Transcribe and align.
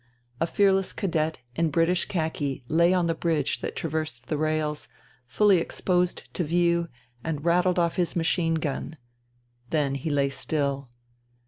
A 0.39 0.47
fearless 0.47 0.93
cadet 0.93 1.41
in 1.55 1.69
British 1.69 2.05
khaki 2.05 2.63
lay 2.67 2.91
on 2.91 3.05
the 3.05 3.13
bridge 3.13 3.59
that 3.61 3.75
traversed 3.75 4.25
the 4.25 4.35
rails, 4.39 4.87
fully 5.27 5.59
exposed 5.59 6.23
to 6.33 6.43
view, 6.43 6.87
and 7.23 7.45
rattled 7.45 7.77
off 7.77 7.97
his 7.97 8.15
machine 8.15 8.55
gun; 8.55 8.97
then 9.69 9.93
he 9.93 10.09
lay 10.09 10.29
still. 10.31 10.89